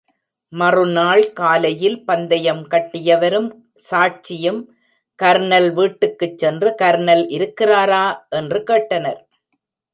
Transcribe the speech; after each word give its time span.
மறுநாள் 0.53 1.33
காலையில், 1.33 2.05
பந்தயம் 2.05 2.63
கட்டியவரும் 2.71 3.49
சாட்சியும் 3.91 4.59
கர்னல் 5.19 5.69
வீட்டுக்குச் 5.73 6.37
சென்று, 6.37 6.75
கர்னல் 6.81 7.25
இருக்கிறாரா? 7.31 8.03
என்று 8.29 8.59
கேட்டனர். 8.67 9.21